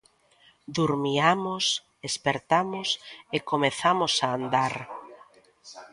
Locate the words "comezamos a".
3.51-4.27